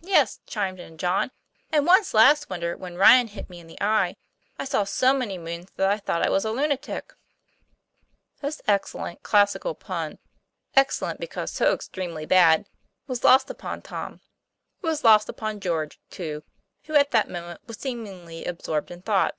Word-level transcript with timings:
'Yes," 0.00 0.38
chimed 0.46 0.78
in 0.78 0.98
John," 0.98 1.32
and 1.72 1.84
once 1.84 2.14
last 2.14 2.48
winter 2.48 2.76
when 2.76 2.94
Ryan 2.94 3.26
hit 3.26 3.50
me 3.50 3.58
in 3.58 3.66
the 3.66 3.80
eye, 3.82 4.14
I 4.56 4.66
saw 4.66 4.84
so 4.84 5.12
many 5.12 5.36
moons 5.36 5.66
that 5.74 5.90
I 5.90 5.98
thought 5.98 6.24
I 6.24 6.30
was 6.30 6.44
a 6.44 6.52
lunatic." 6.52 7.12
This 8.40 8.62
excellent 8.68 9.24
classical 9.24 9.74
pun 9.74 10.20
excellent 10.76 11.18
because 11.18 11.50
so 11.50 11.74
extremely 11.74 12.24
bad 12.24 12.68
was 13.08 13.24
lost 13.24 13.50
upon 13.50 13.82
Tom. 13.82 14.20
It 14.80 14.86
was 14.86 15.02
lost 15.02 15.28
upon 15.28 15.58
George, 15.58 15.98
too, 16.08 16.44
who 16.84 16.94
at 16.94 17.10
that 17.10 17.28
moment 17.28 17.66
was 17.66 17.76
seemingly 17.76 18.44
absorbed 18.44 18.92
in 18.92 19.02
thought. 19.02 19.34